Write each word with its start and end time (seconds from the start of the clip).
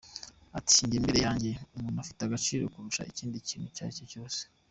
Ati: 0.57 0.75
“Njye 0.85 0.97
imbere 0.99 1.19
yanjye 1.25 1.51
umuntu 1.75 1.97
afite 2.03 2.21
agaciro 2.23 2.63
kurusha 2.73 3.07
ikindi 3.11 3.45
kintu 3.47 3.65
icyari 3.67 3.93
cyo 3.99 4.05
cyose. 4.13 4.39